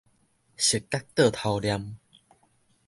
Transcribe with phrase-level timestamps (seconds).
[0.57, 1.97] 熟甲倒頭唸